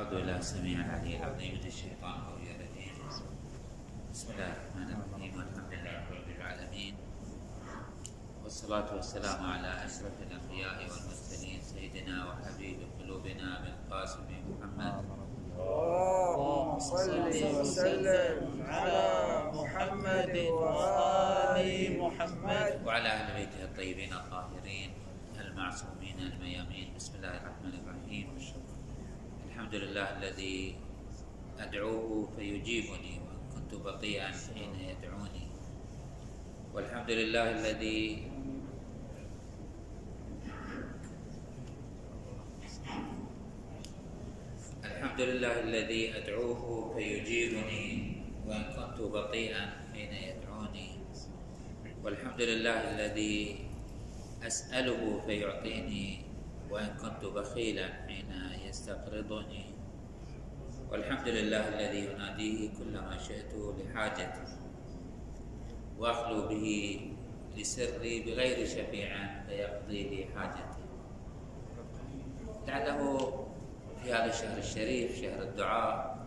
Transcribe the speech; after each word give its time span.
أعوذ 0.00 0.16
بالله 0.16 0.38
السميع 0.38 0.80
العلي 0.80 1.16
العظيم 1.16 1.60
من 1.60 1.66
الشيطان 1.66 2.16
الرجيم. 2.24 2.56
الرجيم 2.56 2.92
بسم 4.12 4.28
الله 4.32 4.52
الرحمن 4.56 4.88
الرحيم. 4.96 5.32
والحمد 5.36 5.72
لله 5.76 6.00
رب 6.08 6.28
العالمين. 6.40 6.94
والصلاة 8.44 8.88
والسلام 8.96 9.40
على 9.44 9.70
أشرف 9.84 10.16
الأنبياء 10.24 10.76
والمرسلين. 10.88 11.60
سيدنا 11.60 12.16
وحبيب 12.28 12.78
قلوبنا 12.96 13.48
بالقاسم 13.60 14.24
محمد. 14.48 15.04
اللهم 15.60 16.78
صل 16.78 17.28
وسلم 17.60 18.64
على 18.72 19.04
محمد 19.52 20.34
وآل 20.48 21.68
محمد. 22.00 22.72
وعلى 22.86 23.08
أهل 23.08 23.28
بيته 23.36 23.60
الطيبين 23.68 24.12
الطاهرين 24.12 24.90
المعصومين 25.40 26.16
الميامين. 26.20 26.88
بسم 26.96 27.12
الله 27.20 27.36
الرحمن 27.36 27.74
الرحيم. 27.84 28.26
الحمد 29.60 29.74
لله 29.74 30.08
الذي 30.16 30.74
أدعوه 31.60 32.32
فيجيبني 32.36 33.14
وإن 33.20 33.40
كنت 33.52 33.72
بطيئا 33.74 34.32
حين 34.32 34.72
يدعوني. 34.72 35.46
والحمد 36.72 37.10
لله 37.10 37.46
الذي 37.60 38.00
الحمد 44.84 45.20
لله 45.20 45.54
الذي 45.60 46.02
أدعوه 46.16 46.94
فيجيبني 46.96 47.88
وإن 48.48 48.64
كنت 48.72 48.98
بطيئا 49.12 49.92
حين 49.92 50.12
يدعوني. 50.12 50.90
والحمد 52.00 52.40
لله 52.40 52.78
الذي 52.96 53.36
أسأله 54.40 55.20
فيعطيني 55.28 56.06
وإن 56.70 56.96
كنت 56.96 57.24
بخيلا 57.24 58.08
حين 58.08 58.32
يستقرضني 58.70 59.64
والحمد 60.90 61.28
لله 61.28 61.68
الذي 61.68 62.04
يناديه 62.06 62.70
كلما 62.78 63.18
شئت 63.18 63.50
لحاجتي 63.54 64.46
وأخلو 65.98 66.48
به 66.48 66.66
لسري 67.56 68.22
بغير 68.22 68.66
شفيع 68.66 69.10
فيقضي 69.46 70.02
لي 70.08 70.20
حاجتي. 70.34 70.86
لعله 72.66 73.00
في 74.02 74.12
هذا 74.12 74.30
الشهر 74.30 74.58
الشريف 74.58 75.18
شهر 75.18 75.42
الدعاء 75.42 76.26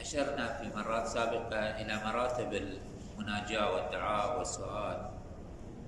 أشرنا 0.00 0.46
في 0.60 0.76
مرات 0.76 1.06
سابقة 1.06 1.80
إلى 1.80 1.94
مراتب 2.04 2.52
المناجاة 2.52 3.74
والدعاء 3.74 4.38
والسؤال 4.38 5.10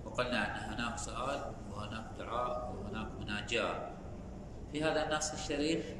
وقلنا 0.04 0.40
أن 0.48 0.72
هناك 0.72 0.98
سؤال 0.98 1.40
وهناك 1.70 2.04
دعاء 2.18 2.72
وهناك 2.72 3.08
مناجاة. 3.20 3.91
في 4.72 4.84
هذا 4.84 5.04
النص 5.06 5.32
الشريف 5.32 5.94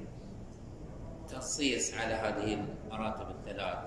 تنصيص 1.28 1.94
على 1.94 2.14
هذه 2.14 2.54
المراتب 2.54 3.30
الثلاث 3.30 3.78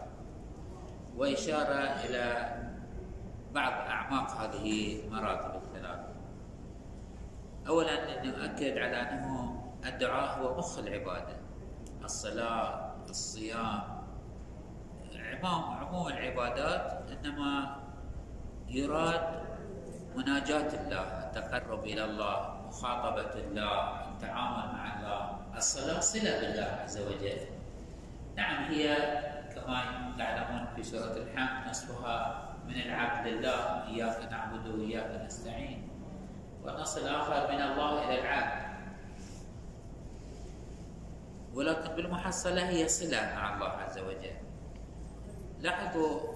وإشارة 1.16 2.06
إلى 2.06 2.56
بعض 3.54 3.72
أعماق 3.72 4.32
هذه 4.32 5.00
المراتب 5.06 5.56
الثلاث. 5.64 6.00
أولا 7.68 8.24
نؤكد 8.26 8.78
على 8.78 8.98
أنه 8.98 9.64
الدعاء 9.86 10.40
هو 10.40 10.58
مخ 10.58 10.78
العبادة 10.80 11.38
الصلاة 12.04 12.96
الصيام 13.10 13.82
عموم 15.16 15.64
عموم 15.64 16.08
العبادات 16.08 17.10
إنما 17.12 17.76
يراد 18.68 19.44
مناجاة 20.16 20.86
الله 20.86 21.02
التقرب 21.02 21.84
إلى 21.84 22.06
الله 22.06 22.55
مخاطبة 22.76 23.34
الله 23.40 23.80
التعامل 24.12 24.68
مع 24.76 24.84
الله. 25.00 25.40
الصلاة 25.58 26.00
صلة 26.00 26.40
بالله 26.40 26.70
عز 26.84 26.98
وجل. 26.98 27.40
نعم 28.36 28.64
هي 28.64 28.84
كما 29.56 30.12
تعلمون 30.18 30.68
في 30.76 30.84
سورة 30.84 31.16
الحمد 31.18 31.70
نصفها 31.70 32.52
من 32.68 32.76
العبد 32.76 33.28
لله 33.28 33.88
إياك 33.88 34.32
نعبد 34.32 34.68
وإياك 34.68 35.24
نستعين. 35.26 35.88
والنص 36.64 36.98
الآخر 36.98 37.52
من 37.56 37.62
الله 37.62 37.92
إلى 38.04 38.22
العبد. 38.22 38.66
ولكن 41.54 41.96
بالمحصلة 41.96 42.70
هي 42.70 42.88
صلة 42.88 43.22
مع 43.36 43.56
الله 43.56 43.70
عز 43.70 43.98
وجل. 44.00 44.36
لاحظوا 45.60 46.36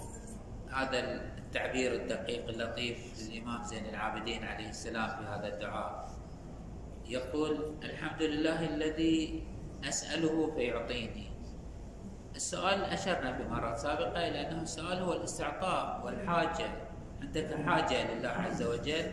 هذا 0.71 0.99
التعبير 0.99 1.93
الدقيق 1.93 2.47
اللطيف 2.47 2.97
للإمام 3.19 3.63
زين 3.63 3.85
العابدين 3.85 4.43
عليه 4.43 4.69
السلام 4.69 5.09
في 5.09 5.23
هذا 5.27 5.47
الدعاء. 5.47 6.18
يقول 7.09 7.73
الحمد 7.83 8.21
لله 8.21 8.65
الذي 8.65 9.43
أسأله 9.81 10.51
فيعطيني. 10.55 11.31
السؤال 12.35 12.83
أشرنا 12.83 13.33
في 13.33 13.43
مرات 13.49 13.77
سابقة 13.77 14.27
إلى 14.27 14.47
أنه 14.49 14.61
السؤال 14.61 14.97
هو 15.01 15.13
الاستعطاء 15.13 16.05
والحاجة. 16.05 16.69
عندك 17.21 17.55
حاجة 17.65 18.13
لله 18.13 18.29
عز 18.29 18.63
وجل 18.63 19.11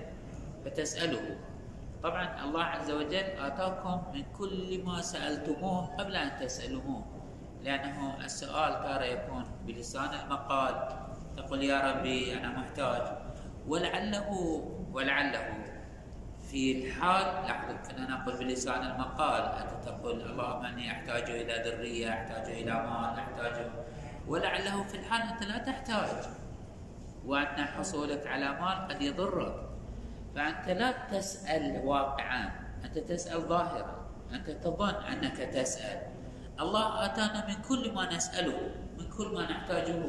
فتسأله. 0.64 1.38
طبعا 2.02 2.44
الله 2.44 2.62
عز 2.62 2.90
وجل 2.90 3.26
آتاكم 3.40 4.02
من 4.14 4.24
كل 4.38 4.82
ما 4.84 5.00
سألتموه 5.00 5.96
قبل 5.96 6.16
أن 6.16 6.40
تسألوه 6.40 7.04
لأنه 7.62 8.24
السؤال 8.24 8.72
ترى 8.84 9.12
يكون 9.12 9.44
بلسان 9.66 10.10
المقال 10.14 10.74
تقول 11.36 11.62
يا 11.64 11.80
ربي 11.80 12.36
أنا 12.36 12.48
محتاج. 12.48 13.02
ولعله 13.66 14.28
ولعله 14.92 15.65
في 16.56 16.72
الحال 16.72 17.24
لاحظوا 17.44 17.76
كنا 17.76 18.10
نقول 18.10 18.36
بلسان 18.36 18.82
المقال 18.90 19.42
أنت 19.42 19.84
تقول 19.84 20.20
اللهم 20.20 20.64
أني 20.64 20.92
أحتاج 20.92 21.30
إلى 21.30 21.70
ذرية 21.70 22.08
أحتاج 22.10 22.50
إلى 22.50 22.72
مال 22.72 23.18
أحتاج 23.18 23.66
ولعله 24.28 24.82
في 24.82 24.96
الحال 24.96 25.22
أنت 25.22 25.42
لا 25.42 25.58
تحتاج. 25.58 26.08
وأن 27.26 27.64
حصولك 27.64 28.26
على 28.26 28.48
مال 28.60 28.88
قد 28.88 29.02
يضرك. 29.02 29.68
فأنت 30.34 30.68
لا 30.68 30.92
تسأل 31.12 31.80
واقعا 31.84 32.50
أنت 32.84 32.98
تسأل 32.98 33.40
ظاهرا. 33.40 34.08
أنت 34.32 34.50
تظن 34.50 34.94
أنك 34.94 35.36
تسأل. 35.36 36.02
الله 36.60 37.04
آتانا 37.04 37.46
من 37.48 37.62
كل 37.68 37.92
ما 37.92 38.16
نسأله 38.16 38.74
من 38.98 39.08
كل 39.18 39.28
ما 39.34 39.50
نحتاجه. 39.50 40.04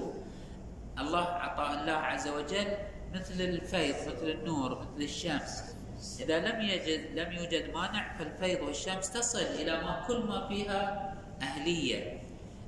الله 1.00 1.26
عطاء 1.26 1.82
الله 1.82 1.94
عز 1.94 2.28
وجل 2.28 2.68
مثل 3.14 3.42
الفيض 3.42 3.96
مثل 3.96 4.28
النور 4.28 4.80
مثل 4.80 5.02
الشمس. 5.02 5.77
إذا 6.20 6.40
لم 6.40 6.62
يجد 6.62 7.20
لم 7.20 7.32
يوجد 7.32 7.74
مانع 7.74 8.18
فالفيض 8.18 8.62
والشمس 8.62 9.12
تصل 9.12 9.40
إلى 9.40 9.82
ما 9.82 10.04
كل 10.08 10.20
ما 10.20 10.48
فيها 10.48 11.14
أهلية. 11.42 12.22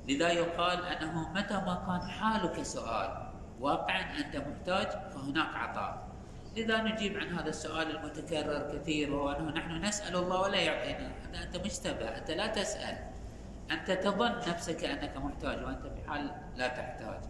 لذا 0.08 0.28
يقال 0.28 0.84
أنه 0.84 1.32
متى 1.32 1.54
ما 1.54 1.74
كان 1.86 2.10
حالك 2.10 2.62
سؤال 2.62 3.30
واقعا 3.60 4.00
أنت 4.00 4.36
محتاج 4.36 4.86
فهناك 4.86 5.54
عطاء. 5.54 6.08
لذا 6.56 6.82
نجيب 6.82 7.16
عن 7.16 7.38
هذا 7.38 7.48
السؤال 7.48 7.96
المتكرر 7.96 8.78
كثير 8.78 9.14
وهو 9.14 9.30
أنه 9.30 9.50
نحن 9.50 9.84
نسأل 9.84 10.16
الله 10.16 10.40
ولا 10.40 10.58
يعطينا. 10.58 11.12
هذا 11.28 11.42
أنت 11.42 11.56
مشتبه 11.56 12.08
أنت 12.16 12.30
لا 12.30 12.46
تسأل. 12.46 12.98
أنت 13.70 13.90
تظن 13.90 14.38
نفسك 14.48 14.84
أنك 14.84 15.16
محتاج 15.16 15.64
وأنت 15.64 15.82
في 15.82 16.10
حال 16.10 16.30
لا 16.56 16.68
تحتاج. 16.68 17.20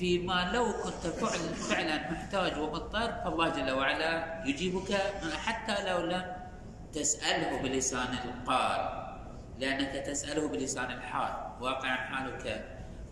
وفيما 0.00 0.50
لو 0.54 0.72
كنت 0.84 1.12
فعل 1.12 1.54
فعلا 1.54 2.10
محتاج 2.12 2.58
ومضطر 2.58 3.12
فالله 3.24 3.48
جل 3.48 3.70
وعلا 3.70 4.44
يجيبك 4.46 4.92
حتى 5.44 5.76
لو 5.88 5.98
لم 6.06 6.24
تسأله 6.92 7.62
بلسان 7.62 8.08
القال 8.24 8.80
لأنك 9.58 10.06
تسأله 10.06 10.48
بلسان 10.48 10.90
الحال 10.90 11.32
واقعا 11.60 11.96
حالك 11.96 12.64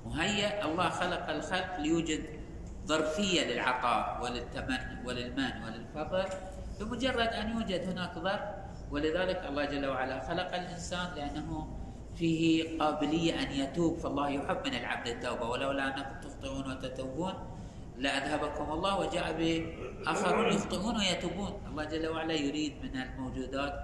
مهيأ. 0.04 0.64
الله 0.64 0.88
خلق 0.88 1.30
الخلق 1.30 1.80
ليوجد 1.80 2.24
ظرفية 2.86 3.44
للعطاء 3.44 4.22
وللتمن 4.22 5.04
وللمن 5.04 5.52
وللفضل 5.64 6.24
بمجرد 6.80 7.28
أن 7.28 7.50
يوجد 7.50 7.88
هناك 7.88 8.18
ظرف. 8.18 8.40
ولذلك 8.90 9.44
الله 9.48 9.64
جل 9.64 9.86
وعلا 9.86 10.20
خلق 10.28 10.54
الإنسان 10.54 11.14
لأنه 11.16 11.77
فيه 12.18 12.78
قابلية 12.78 13.42
أن 13.42 13.50
يتوب 13.52 13.98
فالله 13.98 14.28
يحب 14.30 14.66
من 14.66 14.74
العبد 14.74 15.06
التوبة. 15.08 15.48
ولولا 15.48 15.86
أنكم 15.86 16.20
تخطئون 16.28 16.70
وتتوبون 16.70 17.34
لأذهبكم 17.96 18.72
الله 18.72 18.98
وجاء 18.98 19.26
بآخرون 19.32 20.52
يخطئون 20.52 20.96
ويتوبون. 20.96 21.52
الله 21.70 21.84
جل 21.84 22.08
وعلا 22.08 22.34
يريد 22.34 22.72
من 22.82 23.02
الموجودات 23.02 23.74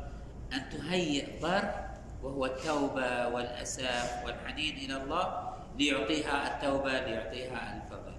أن 0.52 0.62
تهيئ 0.70 1.40
ظرف 1.40 1.74
وهو 2.22 2.46
التوبة 2.46 3.28
والأساف 3.28 4.24
والحنين 4.26 4.74
إلى 4.76 5.02
الله 5.02 5.54
ليعطيها 5.78 6.36
التوبة 6.54 6.92
ليعطيها 6.92 7.60
الفضل. 7.76 8.14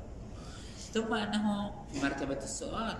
ثم 0.93 1.13
أنه 1.13 1.71
في 1.91 2.05
مرتبة 2.05 2.37
السؤال 2.37 2.97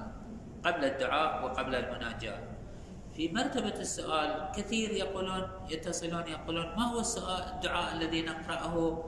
قبل 0.66 0.86
الدعاء 0.86 1.46
وقبل 1.46 1.76
المناجاة. 1.76 2.55
في 3.16 3.32
مرتبة 3.34 3.80
السؤال 3.80 4.52
كثير 4.56 4.92
يقولون 4.92 5.48
يتصلون 5.70 6.28
يقولون 6.28 6.66
ما 6.66 6.84
هو 6.84 7.00
السؤال 7.00 7.44
الدعاء 7.44 7.96
الذي 7.96 8.22
نقرأه؟ 8.22 9.06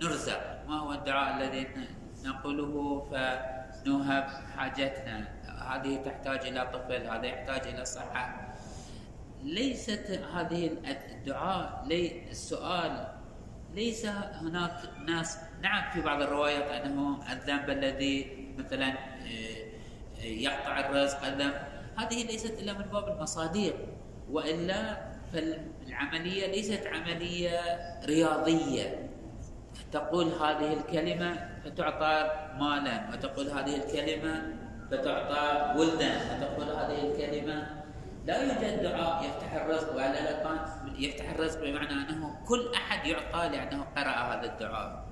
فنرزق 0.00 0.40
ما 0.68 0.78
هو 0.80 0.92
الدعاء 0.92 1.36
الذي 1.36 1.66
نقوله؟ 2.24 3.00
فنوهب 3.10 4.26
حاجتنا. 4.56 5.28
هذه 5.70 5.96
تحتاج 5.96 6.46
إلى 6.46 6.70
طفل 6.72 7.06
هذا 7.06 7.26
يحتاج 7.26 7.74
إلى 7.74 7.84
صحة. 7.84 8.54
ليست 9.42 10.20
هذه 10.34 10.70
الدعاء 11.10 11.84
لي 11.86 12.30
السؤال 12.30 13.08
ليس 13.74 14.06
هناك 14.06 14.72
ناس. 15.06 15.38
نعم 15.62 15.90
في 15.90 16.00
بعض 16.00 16.22
الروايات 16.22 16.70
أنه 16.70 17.32
الذنب 17.32 17.70
الذي 17.70 18.46
مثلا 18.58 18.88
آه، 18.88 19.70
آه، 20.20 20.24
يقطع 20.24 20.80
الرزق 20.80 21.24
الذنب 21.24 21.69
هذه 21.96 22.26
ليست 22.26 22.60
إلا 22.60 22.72
من 22.72 22.84
باب 22.84 23.08
المصاديق 23.08 23.76
وإلا 24.30 25.10
فالعملية 25.32 26.46
ليست 26.46 26.86
عملية 26.86 27.60
رياضية 28.04 29.10
تقول 29.92 30.26
هذه 30.26 30.72
الكلمة 30.72 31.48
فتعطى 31.64 32.30
مالا 32.58 33.10
وتقول 33.12 33.50
هذه 33.50 33.76
الكلمة 33.76 34.56
فتعطى 34.90 35.74
ولدا 35.78 36.12
وتقول 36.30 36.76
هذه 36.76 37.10
الكلمة 37.10 37.80
لا 38.26 38.42
يوجد 38.42 38.82
دعاء 38.82 39.24
يفتح 39.24 39.52
الرزق 39.52 39.96
والا 39.96 40.22
لا 40.22 40.42
كان 40.42 40.58
يفتح 40.98 41.30
الرزق 41.30 41.60
بمعنى 41.60 41.92
أنه 41.92 42.40
كل 42.48 42.72
أحد 42.74 43.06
يعطى 43.06 43.48
لأنه 43.48 43.84
قرأ 43.96 44.10
هذا 44.10 44.52
الدعاء. 44.52 45.06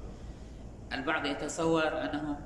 البعض 0.92 1.26
يتصور 1.26 1.88
أنه 1.88 2.40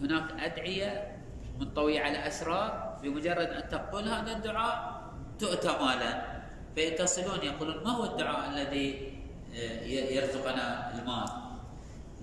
هناك 0.00 0.40
أدعية 0.40 1.16
منطويه 1.60 2.00
على 2.00 2.26
أسرار 2.26 2.85
بمجرد 3.06 3.48
أن 3.48 3.68
تقول 3.68 4.08
هذا 4.08 4.32
الدعاء 4.32 5.02
تؤتى 5.38 5.68
مالا. 5.68 6.36
فيتصلون 6.74 7.38
يقولون 7.42 7.84
ما 7.84 7.90
هو 7.90 8.04
الدعاء 8.04 8.50
الذي 8.50 9.12
آه، 9.54 9.82
يرزقنا 9.86 10.94
المال؟ 10.94 11.28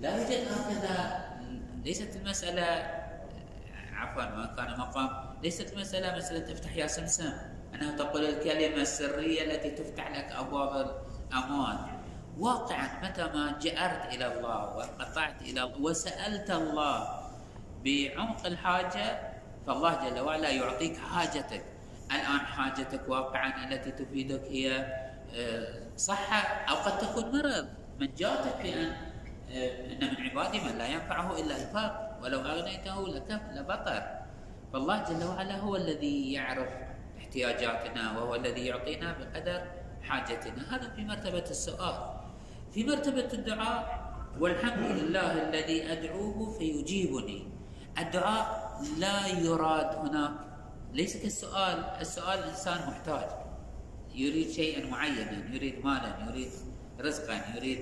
لا 0.00 0.16
يوجد 0.16 0.48
هكذا 0.52 1.24
ليست 1.84 2.16
المسألة 2.16 2.66
عفوا 3.92 4.24
ما 4.24 4.54
كان 4.56 4.78
مقام. 4.78 5.10
ليست 5.42 5.72
المساله 5.72 6.16
مسألة 6.16 6.52
افتح 6.52 6.76
يا 6.76 6.86
سمسم. 6.86 7.32
أنها 7.74 7.96
تقول 7.96 8.24
الكلمة 8.24 8.82
السرية 8.82 9.42
التي 9.42 9.70
تفتح 9.70 10.10
لك 10.10 10.32
أبواب 10.32 11.04
الأموال 11.30 11.78
واقعا 12.38 13.00
متى 13.02 13.22
ما 13.22 13.58
جأرت 13.62 14.14
إلى 14.14 14.26
الله 14.26 14.76
وانقطعت 14.76 15.42
إلى 15.42 15.62
الله 15.62 15.80
وسألت 15.80 16.50
الله 16.50 17.20
بعمق 17.84 18.46
الحاجة 18.46 19.33
فالله 19.66 20.08
جل 20.08 20.20
وعلا 20.20 20.50
يعطيك 20.50 20.96
حاجتك. 20.96 21.64
الآن 22.10 22.40
حاجتك 22.40 23.08
واقعا 23.08 23.68
التي 23.68 23.90
تفيدك 23.90 24.42
هي 24.44 24.86
آه، 25.34 25.82
صحة 25.96 26.40
أو 26.70 26.74
قد 26.74 26.98
تكون 26.98 27.24
مرض. 27.32 27.66
من 28.00 28.14
جاتك 28.14 28.56
بأن 28.62 28.92
آه، 29.50 29.92
إن 29.92 30.00
من 30.00 30.20
عبادي 30.30 30.60
من 30.60 30.78
لا 30.78 30.86
ينفعه 30.86 31.40
إلا 31.40 31.56
الفقر 31.56 32.16
ولو 32.22 32.40
أغنيته 32.40 33.08
لبطر. 33.54 34.02
فالله 34.72 35.04
جل 35.04 35.24
وعلا 35.24 35.56
هو 35.58 35.76
الذي 35.76 36.32
يعرف 36.32 36.68
احتياجاتنا 37.18 38.18
وهو 38.18 38.34
الذي 38.34 38.66
يعطينا 38.66 39.16
بقدر 39.18 39.62
حاجتنا. 40.02 40.76
هذا 40.76 40.92
في 40.96 41.04
مرتبة 41.04 41.46
السؤال. 41.50 41.96
في 42.72 42.84
مرتبة 42.84 43.28
الدعاء 43.32 44.04
والحمد 44.40 44.90
لله 44.90 45.48
الذي 45.48 45.92
أدعوه 45.92 46.58
فيجيبني. 46.58 47.48
الدعاء 47.98 48.63
لا 48.98 49.26
يراد 49.26 49.90
هناك 50.08 50.32
ليس 50.92 51.16
كالسؤال 51.16 51.84
السؤال 52.00 52.38
الإنسان 52.38 52.88
محتاج. 52.88 53.28
يريد 54.14 54.50
شيئا 54.50 54.86
معينا 54.86 55.54
يريد 55.54 55.84
مالا 55.84 56.30
يريد 56.30 56.50
رزقا 57.00 57.56
يريد. 57.56 57.80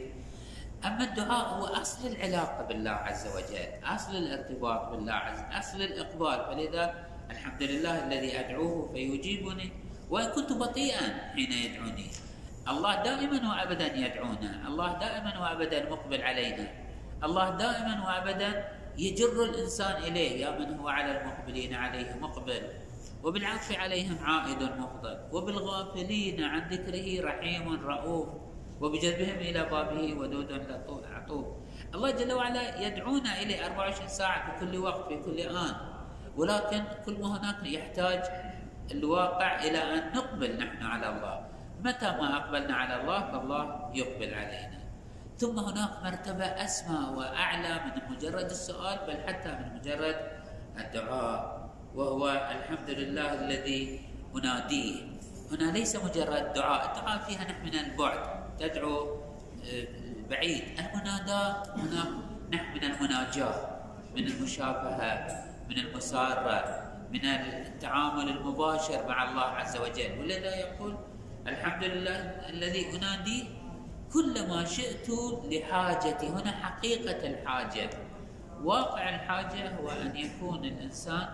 أما 0.85 1.05
الدعاء 1.05 1.49
هو 1.55 1.65
أصل 1.67 2.09
العلاقة 2.09 2.63
بالله 2.65 2.91
عز 2.91 3.27
وجل 3.27 3.69
أصل 3.85 4.17
الارتباط 4.17 4.89
بالله 4.89 5.13
عز 5.13 5.39
وجل 5.39 5.59
أصل 5.59 5.83
الإقبال. 5.83 6.39
فلذا 6.49 6.85
الحمد 7.31 7.63
لله 7.63 7.95
الذي 8.07 8.41
أدعوه 8.41 8.93
فيجيبني 8.93 9.73
وإن 10.11 10.29
كنت 10.31 10.53
بطيئا 10.53 11.33
حين 11.37 11.53
يدعوني. 11.53 12.09
الله 12.69 13.03
دائما 13.03 13.39
وأبدا 13.51 13.89
يدعونا. 13.97 14.69
الله 14.69 14.99
دائما 14.99 15.33
وأبدا 15.41 15.91
مقبل 15.91 16.23
علينا. 16.23 16.67
الله 17.25 17.51
دائما 17.51 17.95
وأبدا 18.07 18.51
يجر 18.99 19.45
الإنسان 19.45 20.03
إليه 20.03 20.41
يا 20.45 20.59
من 20.59 20.79
هو 20.79 20.89
على 20.89 21.21
المقبلين 21.21 21.75
عليه 21.75 22.15
مقبل 22.21 22.63
وبالعطف 23.23 23.79
عليهم 23.79 24.19
عائد 24.25 24.63
مفضل 24.63 25.19
وبالغافلين 25.33 26.45
عن 26.45 26.69
ذكره 26.69 27.25
رحيم 27.25 27.87
رؤوف 27.87 28.29
وبجذبهم 28.81 29.39
إلى 29.39 29.65
بابه 29.65 30.15
ودود 30.19 30.53
عطوف 31.15 31.47
الله 31.95 32.11
جل 32.11 32.33
وعلا 32.33 32.81
يدعونا 32.87 33.43
إليه 33.43 33.67
24 33.67 34.09
ساعة 34.09 34.59
في 34.59 34.67
كل 34.67 34.79
وقت 34.79 35.09
في 35.09 35.17
كل 35.23 35.39
آن. 35.41 35.75
ولكن 36.37 36.85
كل 37.07 37.21
ما 37.21 37.39
هناك 37.39 37.67
يحتاج 37.67 38.23
الواقع 38.91 39.65
إلى 39.65 39.79
أن 39.79 40.13
نقبل 40.13 40.57
نحن 40.59 40.83
على 40.83 41.09
الله. 41.09 41.47
متى 41.85 42.07
ما 42.07 42.37
أقبلنا 42.37 42.75
على 42.75 43.01
الله 43.01 43.21
فالله 43.33 43.91
يقبل 43.95 44.35
علينا. 44.35 44.82
ثم 45.43 45.59
هناك 45.59 45.91
مرتبة 46.05 46.45
أسمى 46.45 47.19
وأعلى 47.19 47.81
من 47.85 48.15
مجرد 48.15 48.51
السؤال 48.51 48.99
بل 49.07 49.19
حتى 49.27 49.49
من 49.49 49.75
مجرد 49.75 50.17
الدعاء 50.79 51.71
وهو 51.95 52.29
الحمد 52.31 52.91
لله 52.91 53.35
الذي 53.35 54.01
أناديه. 54.35 54.97
هنا 55.51 55.73
ليس 55.73 55.97
مجرد 55.97 56.53
دعاء 56.53 56.81
الدعاء 56.89 57.19
فيها 57.19 57.45
نحن 57.45 57.65
من 57.67 57.75
البعد. 57.75 58.23
تدعو 58.59 59.19
آه، 59.67 59.87
بعيد. 60.31 60.63
المناداة 60.79 61.63
هنا 61.75 62.05
نحن 62.53 62.75
من 62.75 62.85
المناجاة 62.85 63.55
من 64.15 64.27
المشافهة 64.27 65.45
من 65.69 65.79
المسارة 65.79 66.57
من 67.11 67.25
التعامل 67.25 68.29
المباشر 68.29 69.09
مع 69.09 69.31
الله 69.31 69.49
عز 69.59 69.77
وجل. 69.77 70.19
ولذا 70.21 70.55
يقول 70.57 70.97
الحمد 71.47 71.85
لله 71.85 72.19
الذي 72.49 72.97
أنادي 72.97 73.62
كل 74.13 74.49
ما 74.49 74.65
شئت 74.65 75.09
لحاجتي. 75.45 76.29
هنا 76.29 76.51
حقيقة 76.51 77.27
الحاجة. 77.29 77.91
واقع 78.63 79.15
الحاجة 79.15 79.77
هو 79.77 79.91
أن 79.91 80.17
يكون 80.17 80.65
الإنسان 80.65 81.29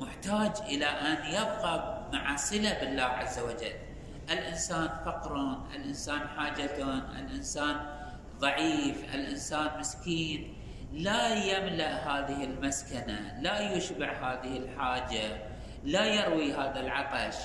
محتاج 0.00 0.52
إلى 0.66 0.86
أن 0.86 1.32
يبقى 1.32 2.08
مع 2.12 2.36
صلة 2.36 2.78
بالله 2.80 3.02
عز 3.02 3.38
وجل. 3.38 3.74
الإنسان 4.30 4.88
فقر 5.04 5.56
الإنسان 5.74 6.28
حاجة 6.28 6.92
الإنسان 7.18 7.76
ضعيف 8.38 9.14
الإنسان 9.14 9.80
مسكين. 9.80 10.54
لا 10.92 11.34
يملأ 11.34 11.92
هذه 11.94 12.44
المسكنة 12.44 13.38
لا 13.40 13.72
يشبع 13.72 14.12
هذه 14.12 14.56
الحاجة 14.56 15.42
لا 15.84 16.04
يروي 16.04 16.52
هذا 16.52 16.80
العطش 16.80 17.36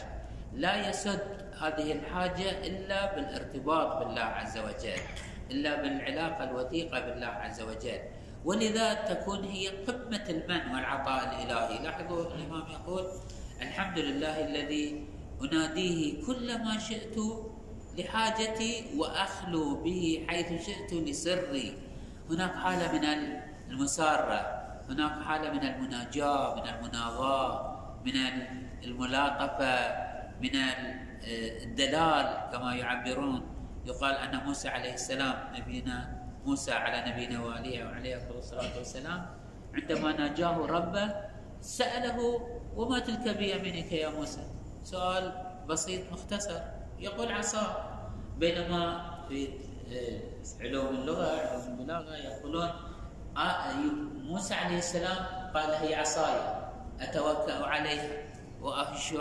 لا 0.54 0.90
يسد 0.90 1.37
هذه 1.62 1.92
الحاجة 1.92 2.50
إلا 2.68 3.16
بالارتباط 3.16 3.98
بالله 3.98 4.22
عز 4.22 4.58
وجل 4.58 5.02
إلا 5.52 5.82
بالعلاقة 5.82 6.44
الوثيقة 6.44 7.00
بالله 7.00 7.28
عز 7.28 7.62
وجل. 7.62 8.00
ولذا 8.46 8.94
تكون 8.94 9.44
هي 9.44 9.68
قمة 9.68 10.26
المن 10.30 10.76
والعطاء 10.76 11.24
الإلهي. 11.24 11.84
لاحظوا 11.84 12.26
الإمام 12.36 12.64
يقول 12.72 13.04
الحمد 13.62 14.00
لله 14.00 14.46
الذي 14.48 15.08
أناديه 15.42 16.26
كل 16.26 16.64
ما 16.64 16.80
شئت 16.80 17.18
لحاجتي 17.98 18.86
وأخلو 18.98 19.84
به 19.84 20.26
حيث 20.30 20.66
شئت 20.66 20.94
لسري. 20.94 21.74
هناك 22.30 22.56
حالة 22.56 22.92
من 22.92 23.06
المسارة 23.70 24.58
هناك 24.90 25.24
حالة 25.24 25.52
من 25.52 25.64
المناجاة 25.64 26.56
من 26.56 26.68
المناغاة 26.68 27.78
من 28.06 28.16
الملاطفة 28.84 29.76
من 30.42 30.56
الدلال 31.64 32.50
كما 32.52 32.76
يعبرون 32.76 33.42
يقال 33.86 34.16
أن 34.16 34.46
موسى 34.46 34.70
عليه 34.70 34.94
السلام 34.94 35.36
نبينا 35.56 36.28
موسى 36.46 36.72
على 36.72 37.12
نبينا 37.12 37.44
وعليه 37.46 37.86
وعليه 37.86 38.30
الصلاة 38.38 38.78
والسلام. 38.78 39.26
عندما 39.74 40.12
ناجاه 40.12 40.58
ربه 40.66 41.16
سأله 41.62 42.48
وما 42.76 43.00
تلك 43.00 43.38
بيمينك 43.38 43.92
يا 43.92 44.10
موسى؟ 44.10 44.42
سؤال 44.84 45.32
بسيط 45.68 46.12
مختصر 46.12 46.60
يقول 47.00 47.32
عصا. 47.32 47.94
بينما 48.38 49.10
في 49.28 49.50
علوم 50.62 50.96
اللغة 50.96 51.26
علوم 51.40 51.80
البلاغة 51.80 52.16
يقولون 52.16 52.70
آه، 53.38 53.74
موسى 54.24 54.54
عليه 54.54 54.78
السلام 54.78 55.26
قال 55.54 55.72
هي 55.72 55.96
عصاي 55.96 56.40
أتوكأ 57.02 57.66
عليها 57.66 58.10
وأهش 58.62 59.14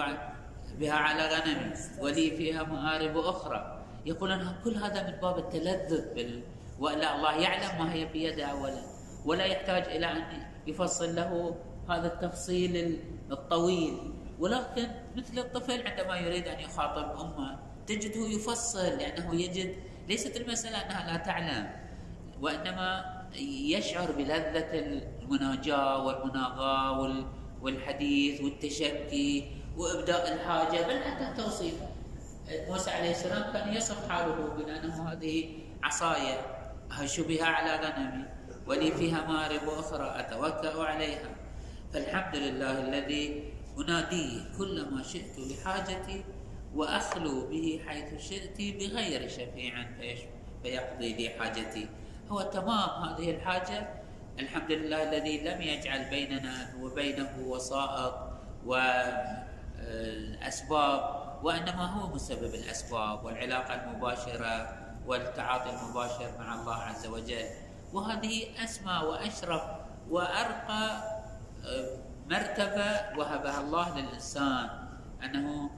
بها 0.81 0.93
على 0.93 1.29
غنمي 1.29 1.73
ولي 2.01 2.31
فيها 2.31 2.63
مآرب 2.63 3.17
أخرى. 3.19 3.85
يقولون 4.07 4.57
كل 4.65 4.75
هذا 4.77 5.03
من 5.03 5.17
باب 5.23 5.39
التلذذ 5.39 6.15
بال... 6.15 6.43
ولا 6.79 7.17
الله 7.17 7.33
يعلم 7.37 7.85
ما 7.85 7.93
هي 7.95 8.09
في 8.09 8.25
يده 8.25 8.45
أولا 8.45 8.83
ولا 9.25 9.45
يحتاج 9.45 9.83
إلى 9.83 10.07
أن 10.13 10.23
يفصل 10.67 11.17
له 11.17 11.57
هذا 11.89 12.07
التفصيل 12.07 13.01
الطويل. 13.31 13.95
ولكن 14.39 14.89
مثل 15.17 15.39
الطفل 15.39 15.87
عندما 15.87 16.17
يريد 16.19 16.49
أن 16.49 16.61
يخاطب 16.61 17.21
أمه 17.21 17.59
تجده 17.87 18.27
يفصل 18.29 18.87
لأنه 18.87 19.35
يجد 19.35 19.77
ليست 20.09 20.37
المسألة 20.37 20.77
أنها 20.77 21.13
لا 21.13 21.17
تعلم 21.17 21.71
وإنما 22.43 23.17
يشعر 23.69 24.13
بلذة 24.13 24.71
المناجاة 25.23 26.07
والمناغاة 26.07 27.25
والحديث 27.63 28.41
والتشكي 28.41 29.51
وإبداء 29.77 30.35
الحاجة 30.35 30.87
بل 30.87 31.03
حتى 31.03 31.29
التوصيف 31.29 31.75
موسى 32.69 32.91
عليه 32.91 33.11
السلام 33.11 33.53
كان 33.53 33.75
يصف 33.75 34.09
حاله 34.09 34.49
بأنه 34.57 35.13
هذه 35.13 35.59
عصاي 35.83 36.39
أهش 36.93 37.21
بها 37.21 37.47
على 37.47 37.77
غنمي 37.77 38.25
ولي 38.67 38.91
فيها 38.91 39.27
مارب 39.27 39.69
أخرى 39.69 40.15
أتوكأ 40.21 40.83
عليها. 40.83 41.31
فالحمد 41.93 42.37
لله 42.37 42.81
الذي 42.81 43.53
أناديه 43.79 44.41
كلما 44.59 45.03
شئت 45.03 45.39
لحاجتي 45.39 46.25
وأخلو 46.75 47.47
به 47.47 47.81
حيث 47.87 48.29
شئت 48.29 48.57
بغير 48.59 49.29
شفيع 49.29 49.87
فيقضي 50.63 51.13
لي 51.15 51.29
حاجتي. 51.29 51.89
هو 52.29 52.43
تمام 52.43 52.91
هذه 53.03 53.31
الحاجة؟ 53.31 53.89
الحمد 54.39 54.73
لله 54.73 55.03
الذي 55.03 55.39
لم 55.39 55.63
يجعل 55.63 56.11
بيننا 56.11 56.75
وبينه 56.81 57.39
وسائط 57.47 58.15
والأسباب 59.79 61.01
وإنما 61.43 61.87
هو 61.87 62.15
مسبب 62.15 62.55
الأسباب 62.55 63.25
والعلاقة 63.25 63.75
المباشرة 63.75 64.77
والتعاطي 65.07 65.71
المباشر 65.71 66.31
مع 66.39 66.55
الله 66.55 66.75
عز 66.75 67.07
وجل. 67.07 67.47
وهذه 67.93 68.65
أسمى 68.65 68.93
وأشرف 68.93 69.63
وأرقى 70.11 71.17
آه، 71.65 71.99
مرتبة 72.31 73.19
وهبها 73.19 73.61
الله 73.61 73.99
للإنسان. 73.99 74.69
أنه 75.25 75.71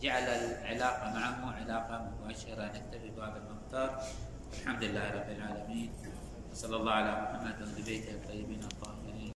جعل 0.00 0.22
العلاقة 0.22 1.12
معه 1.12 1.54
علاقة 1.54 2.10
مباشرة. 2.10 2.64
نكتفي 2.64 3.10
بهذا 3.10 3.36
المقدار 3.36 4.02
الحمد 4.52 4.84
لله 4.84 5.10
رب 5.10 5.30
العالمين. 5.30 5.92
وصلى 6.52 6.76
الله 6.76 6.92
على 6.92 7.12
محمد 7.22 7.62
وآل 7.62 7.82
بيته 7.82 8.10
الطيبين 8.10 8.60
الطاهرين 8.62 8.91